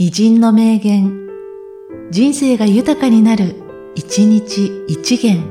[0.00, 1.28] 偉人の名言、
[2.12, 3.56] 人生が豊かになる、
[3.96, 5.42] 一日一元。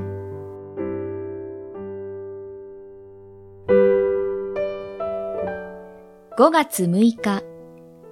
[6.37, 7.43] 5月6日、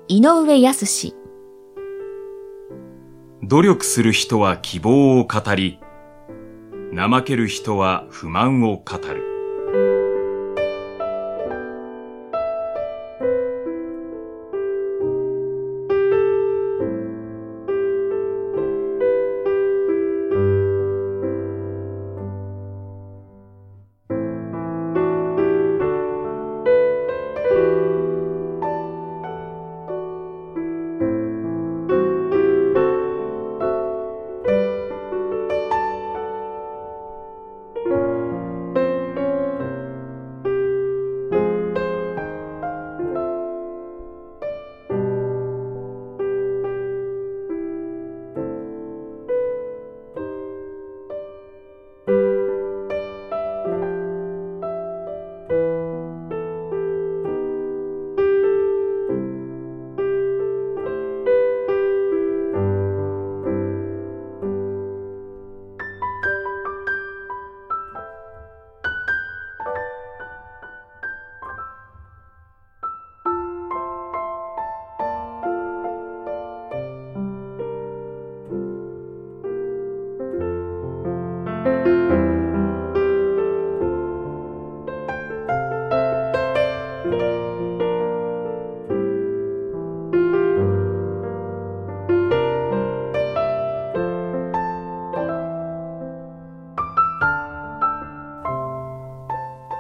[0.10, 1.14] 井上康
[3.42, 5.80] 努力する人は希望を語り、
[6.94, 10.05] 怠ける人は不満を語る。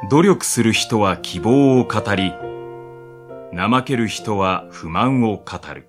[0.08, 2.32] 努力する人は希望を語り、
[3.52, 5.88] 怠ける人は不満を語る。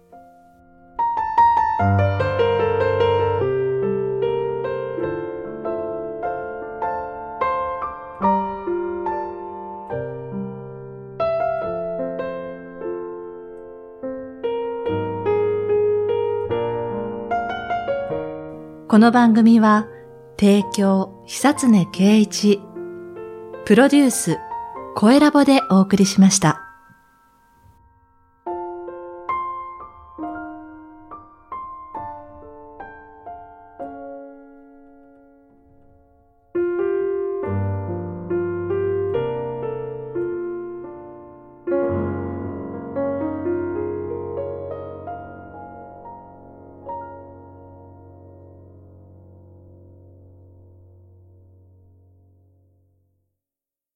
[18.88, 19.86] この番組は、
[20.38, 22.62] 提供、久常圭一、
[23.66, 24.38] プロデュース、
[24.94, 26.65] 声ラボでお送りしました。